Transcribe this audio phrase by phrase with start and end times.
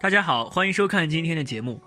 [0.00, 1.82] 大家好，欢迎收看今天的节目。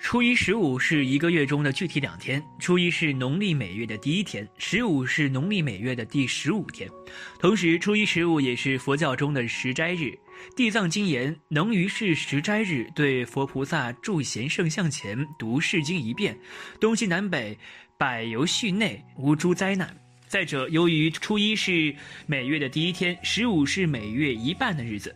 [0.00, 6.90] 初一十五是一个月中的具体两天，初一是农历每月的第一天，十五是农历每月的第十五天。
[7.38, 10.12] 同时，初一十五也是佛教中的十斋日。
[10.56, 16.36] 地藏经言：能于是十斋日对佛菩萨住贤圣像前读世经一遍，
[16.80, 17.56] 东西南北
[17.96, 19.96] 百由序内，无诸灾难。
[20.26, 21.94] 再者，由于初一是
[22.26, 25.14] 每月的第一天，十五是每月一半的日子，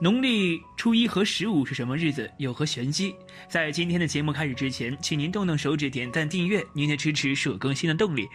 [0.00, 3.16] 农历初一和十五是什么日子，有何玄机？
[3.48, 8.28] 在今天的节目开始之前，请您动动手指点赞订阅，您的支持是我更新的动力。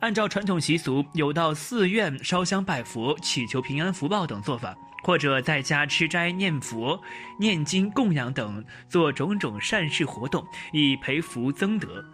[0.00, 7.00] 按照传统习俗，有到寺院烧香拜佛、祈求平安福报等做法，或者在家吃斋、念佛、
[7.38, 12.04] 念经、供养等，做种种善事活动，以培福增德。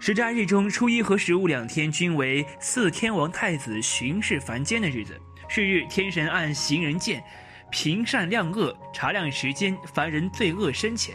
[0.00, 5.16] 十斋日中，初一和十五两天均为四天王太子巡视凡间的日子。
[5.48, 7.22] 是日，天神按行人剑，
[7.70, 11.14] 平善量恶，查量时间，凡人罪恶深浅。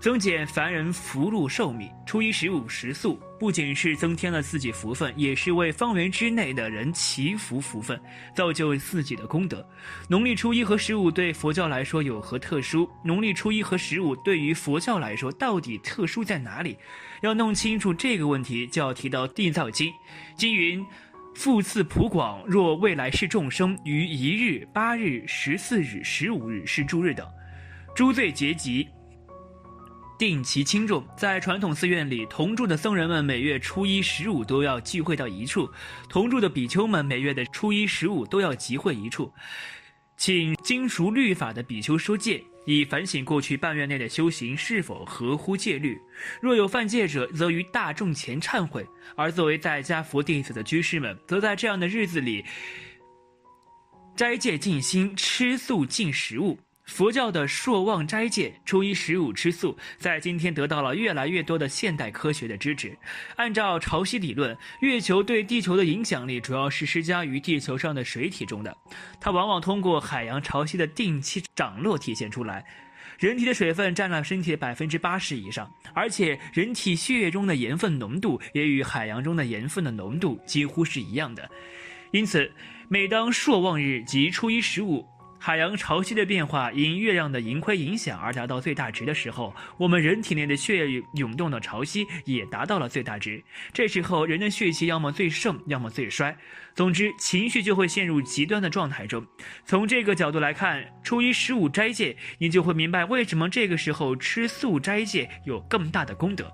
[0.00, 1.86] 增减凡人福禄寿命。
[2.06, 8.00] 初一十五食素，不仅是增添了自己福分，也是为方圆之内的人祈福福分，
[8.34, 9.62] 造就自己的功德。
[10.08, 12.88] 农历初一和十五对佛教来说有何特殊？
[13.04, 16.78] 农历初一和十五对于佛教来说到底特殊在哪里？
[17.20, 19.90] 要弄清楚这个问题，就要提到《地藏经》。
[20.34, 20.82] 经云
[21.34, 27.26] ：“复次普广，若未来世众生于一日、八日、十四日、十五日是诸日等，
[27.94, 28.86] 诸罪结集。”
[30.18, 35.64] 定其轻重，在传统寺院里，同住的僧人们每月初一、十五都要聚会到一处；
[36.10, 39.32] 同住的比丘们每月的初一、十五都要集会一处，
[40.18, 46.00] 请精熟律法的比丘说戒，以反省过去半月内的修行是否合乎戒律。
[46.40, 48.82] 若有犯戒者，则于大众前忏悔；
[49.16, 52.44] 而作为在家佛弟子的居士们，则在这样的日子里
[54.14, 56.58] 斋戒静心，吃素禁食物。
[56.90, 62.98] 佛教的朔望斋戒，初一十五吃素，在今天得到了越来越多的现代科学的支持。
[63.36, 68.76] 按照潮汐理论，月球对地球的影响力主要是施加于地球上的水体中的，
[69.20, 72.66] 它往往通过海洋潮汐的定期涨落体现出来。
[73.20, 81.48] 人体的水分占了身体的百分之八十以上，而且人体血液中的盐分浓度也与海洋中的盐分的浓度几乎是一样的。
[82.10, 82.50] 因此，
[82.88, 85.06] 每当朔望日及初一十五。
[85.42, 93.42] 海洋潮汐的变化因月亮的盈亏影响而达到最大值的时候，我们人体内的血液涌动的潮汐也达到了最大值。
[93.72, 96.36] 这时候，人的血气要么最盛，要么最衰，
[96.74, 99.26] 总之情绪就会陷入极端的状态中。
[99.64, 106.52] 从这个角度来看，初一十五斋戒，你就会明白为什么这个时候吃素斋戒有更大的功德。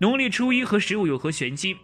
[0.00, 1.74] 农历初一和十五有何玄机？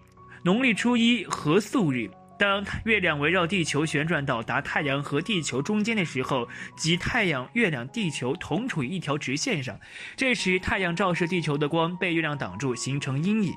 [0.45, 2.11] 农历初一和素日。
[2.37, 9.79] 当月亮围绕地球旋转到达太阳和地球中间的时候，即太阳、月亮、地球同处于一条直线上。
[10.17, 13.55] 这时，太阳照射地球的光被月亮挡住，形成阴影。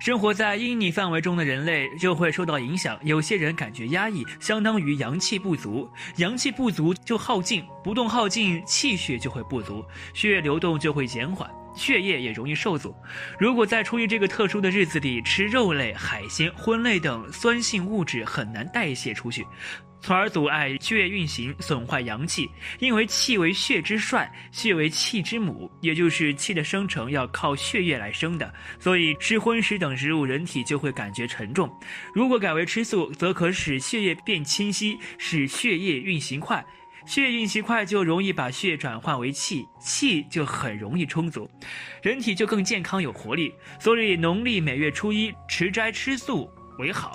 [0.00, 2.98] 生活在阴影范围中的人类就会受到影响。
[3.02, 5.88] 有些人感觉压抑，相当于阳气不足。
[6.16, 11.48] 阳气不足就耗尽，不动耗尽，气血就会不足，血液流动就会减缓。
[11.74, 12.94] 血液也容易受阻。
[13.38, 19.46] 如果在初一这个特殊的日子里吃肉类、海鲜、荤类等酸性物质，很难代谢出去，
[20.00, 22.48] 从而阻碍血液运行，损坏阳气。
[22.78, 31.70] 因为气为血之帅，血为气之母，也就是气的生成要靠血液来生的，所以吃荤食等食物，人体就会感觉沉重。
[32.14, 36.64] 如果改为吃素，则可使血液变清晰，使血液运行快。
[37.06, 41.48] 血运行快，就容易把血转换为气，气就很容易充足，
[42.02, 43.52] 人体就更健康有活力。
[43.78, 47.14] 所以农历每月初一持斋吃素为好。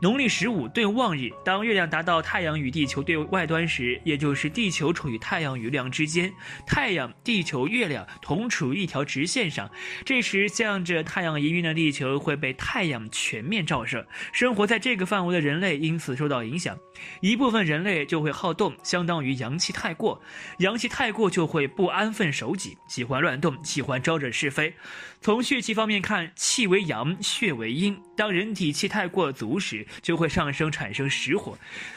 [0.00, 6.32] 农历十五对望日，当月亮达到太阳与地球对外端时，也就是地球处于太阳与月亮之间，
[6.66, 9.70] 太阳、地球、月亮同处一条直线上。
[10.04, 16.76] 这时，向着太阳移运的地球会被太阳全面照射，生活在这个范围的人类因此受到影响。
[17.20, 20.20] 一部分人类就会好动，相当于阳气太过，
[20.58, 24.74] 阳气太过就会不安分守己，喜欢乱动，喜欢招惹是非。
[25.20, 27.98] 从血气方面看，气为阳，血为阴。
[28.16, 31.56] 当人体气太过足时，就会上升产生实火，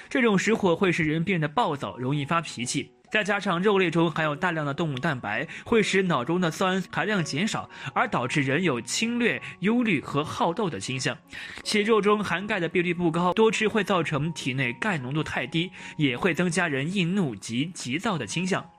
[0.10, 2.92] 这种实火会使人变得暴躁，容易发脾气。
[3.10, 11.18] 再加上肉类中含有大量的动物蛋白，会使脑中的酸含量减少，而导致人有侵略、忧虑和好斗的倾向。
[11.64, 18.70] 且肉中含钙的比例不高，多吃会造成体内钙浓度太低，也会增加人易怒及急躁的倾向。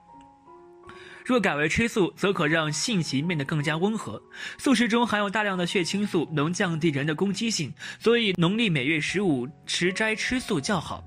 [1.25, 4.21] 若改为吃素，则可让性情变得更加温和。
[4.57, 11.03] 素食中含有大量的血清素，能降低人的攻击性，所以农历每月十五持斋吃素较好。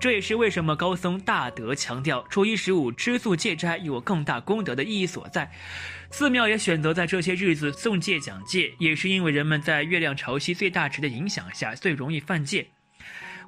[0.00, 5.50] 这也是为什么高僧大德强调初一十五吃素戒斋有更大功德的意义所在。
[6.10, 12.66] 寺庙也选择在这些日子诵戒讲戒，也是因为人们在月亮潮汐最大值的影响下最容易犯戒。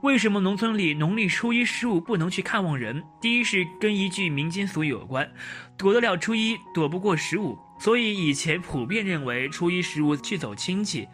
[0.03, 3.03] 为什么农村里农历初一十五不能去看望人？
[3.21, 5.29] 第一是跟一句民间俗语有关
[5.77, 11.07] ：“躲得了初一，躲不过十五。”所以以前普遍认为初一十五去走亲戚，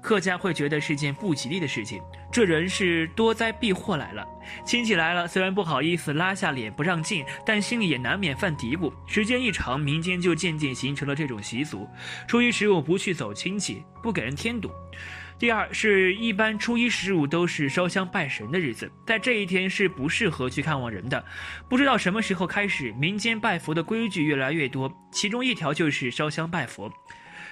[0.00, 2.00] 客家会觉得是件不吉利的事情，
[2.32, 4.26] 这人是多灾避祸来了。
[4.64, 8.92] 亲戚来了，虽然不好意思拉下脸不让进，但心里也难免犯嘀咕。
[9.06, 11.88] 时间一长，民间就渐渐形成了这种习俗：
[12.26, 14.68] 初一十五不去走亲戚，不给人添堵。
[15.42, 21.24] 第二是一般初一十五都是烧香拜神的日子，在这一天是不适合去看望人的。
[21.68, 26.92] 不知道什么时候开始，民间拜佛的规矩越来越多，其中一条就是烧香拜佛。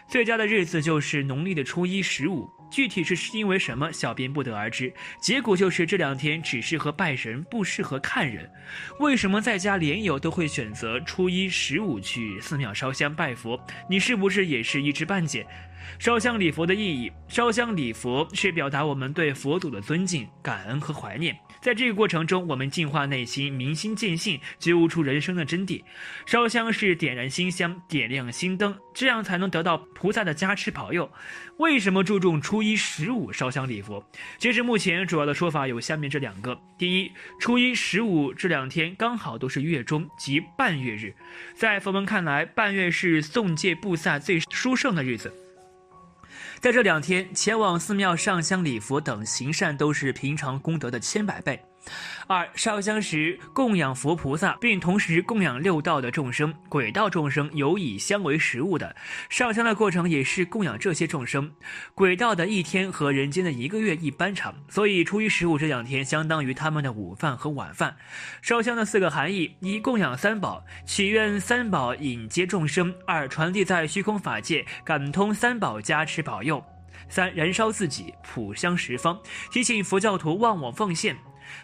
[0.07, 4.93] 最佳的日子就是农历的初一十五，具体是因为什么，小编不得而知。
[5.21, 8.51] 结果就是这两天只适合拜神，不适合看人。
[8.99, 13.61] 为什么在家连友都会选择初一十五去寺庙烧香拜佛？
[13.89, 15.47] 你是不是也是一知半解？
[15.99, 21.37] 烧香礼佛的意义，烧香礼佛是表达我们对佛祖的尊敬、感恩和怀念。
[21.61, 25.83] 在这个过程中，我们净化内心，明心见性，觉悟出人生的真谛。
[26.27, 31.11] 烧香是点燃心香，点亮心灯，这样才能得到菩萨的加持保佑。
[31.59, 34.05] 为什么注重初初一十五烧香礼佛？
[34.37, 37.11] 截至目前，主要的说法有下面这两个：第一，
[37.41, 41.15] 初一十五这两天刚好都是月中，及半月日，
[41.55, 45.33] 在佛门看来，半月是送戒布萨最殊胜的日子。
[46.59, 51.59] 在这两天，前往寺庙上香礼佛等行善，都是平常功德的千百倍。
[52.27, 56.55] 二烧香时供养佛菩萨，并同时供养六道的众生。
[56.69, 58.95] 鬼道众生有以香为食物的，
[59.29, 61.51] 上香的过程也是供养这些众生。
[61.95, 67.97] 鬼道的一天和人间的一个月一般长，所以初一十五这两天相当于他们的午饭和晚饭。
[68.43, 76.63] 烧香的四个含义：一、供养三宝，祈愿三宝引接众生；二、传递在虚空法界，感通三宝加持保佑；
[77.09, 79.19] 三、燃烧自己，普香十方，
[79.51, 81.17] 提醒佛教徒忘我奉献。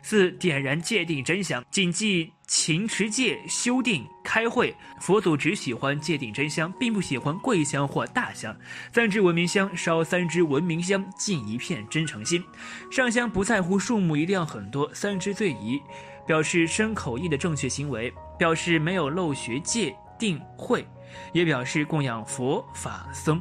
[0.02, 4.74] 四点燃戒定真香，谨记勤持戒、修定、开会。
[5.00, 8.56] 佛祖只喜欢戒定真香，并不喜欢贵香或大香。
[8.92, 12.42] 三支文明香，烧三支文明香，尽一片真诚心。
[12.90, 15.80] 上香不在乎数目，一定要很多，三支最宜，
[16.26, 20.86] 表示身口意的正确行为，表示没有漏学戒定慧，
[21.32, 23.40] 也表示供养佛法僧。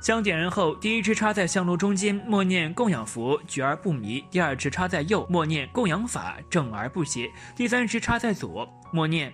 [0.00, 9.32] 香点燃后，第一支插在香炉中间，默念供养佛，举而不迷；第二支插在右，默念供养法，正而不邪；第三支插在左，默念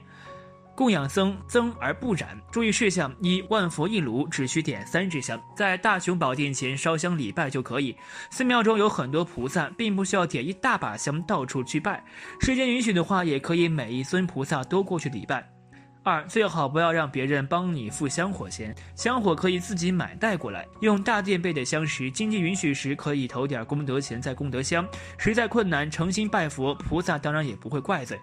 [0.75, 2.41] 供养僧，增而不染。
[2.51, 7.95] 注意事项：一、万佛一炉，只需点三支香，在大雄宝殿前烧香礼拜就可以。
[8.31, 12.03] 寺庙中有很多菩萨，并不需要点一大把香到处去拜。
[12.41, 15.54] 时间允许的话，也可以每一尊菩萨都过去礼拜。
[16.05, 20.69] 二最好不要让别人帮你付香火钱，香火可以自己买带过来。
[20.81, 24.87] 用大殿备的香时，经济允许时可以投点功德钱在功德箱。
[25.17, 28.21] 实在困难，诚心拜佛，菩萨当然也不会怪罪。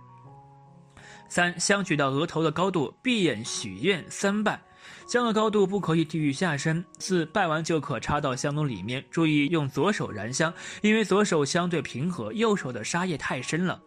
[1.27, 4.61] 三香举到额头的高度，闭眼许愿三拜，
[5.07, 6.85] 香的高度不可以低于下身。
[6.99, 13.81] 四拜完就可插到香炉里面，注意用左手燃香，因为左手相对平和，右手的沙业太深了。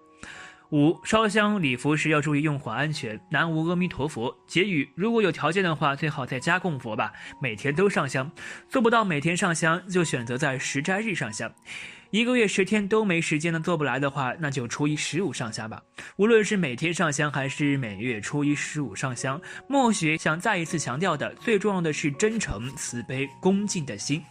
[0.71, 3.21] 五烧香礼佛时要注意用火安全。
[3.30, 4.37] 南无阿弥陀佛。
[4.47, 8.30] 结语：如果有条件的话，最好在家供佛吧，每天都上香。
[8.68, 11.52] 做不到每天上香，就选择在十斋日上香。
[12.11, 15.83] 一个月十天都没时间的做不来的话，那就初一十五上香吧。
[16.16, 24.23] 无论是每天上香还是每月初一十五上香，默学想再一次强调的，最重要的是真诚、慈悲、恭敬的心。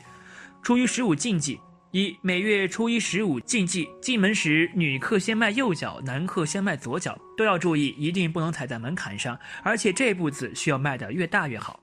[0.62, 1.60] 初一十五禁忌。
[1.94, 11.80] 一每月初一十五禁忌，进门时女客先迈右脚，男客先迈左脚，都要注意，一定不能踩在门槛上，而且这步子需要迈得越大越好。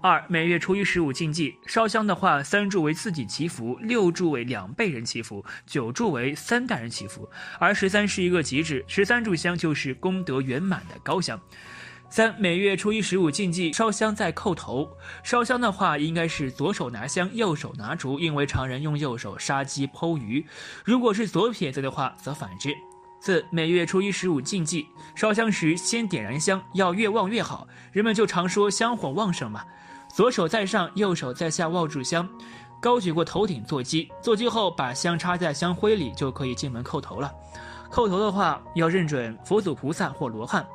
[0.00, 11.38] 二每月初一十五禁忌，烧香的话，三柱为自己祈福，六柱为两辈人祈福，九柱为三代人祈福，而十三是一个极致，十三炷香就是功德圆满的高香。
[12.10, 14.88] 三每月初一十五禁忌烧香再叩头，
[15.22, 20.44] 烧香的话应该是左手拿香，右手拿烛，因为常人用右手杀鸡剖鱼。
[20.84, 22.74] 如果是左撇子的话，则反之。
[23.20, 27.64] 四每月初一十五禁忌烧香时先点燃香，要越旺越好。
[27.92, 29.62] 人们就常说香火旺盛嘛。
[30.12, 32.28] 左手在上，右手在下握住香，
[32.82, 34.10] 高举过头顶坐鸡。
[34.20, 37.32] 坐鸡后把香插在香灰里，就可以进门叩头了。
[37.88, 40.66] 叩头的话要认准佛祖菩萨或罗汉。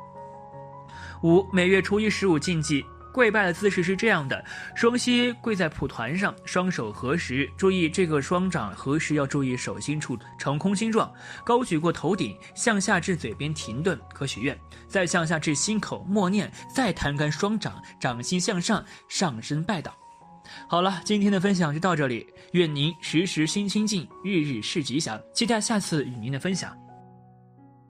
[1.22, 4.44] 五每月初一十五禁忌跪拜的姿势是这样的：
[4.74, 11.10] 双膝跪在蒲团上，双手合十，注意这个双掌合十要注意手心处呈空心状，
[11.42, 14.54] 高举过头顶，向下至嘴边停顿，可许愿；
[14.86, 19.96] 再向下至心口默念，再摊开双掌，掌心向上，上身拜倒。
[20.68, 26.85] 好了，今天的分享就到这里，愿您时时心清静，日日事吉祥，期待下次与您的分享。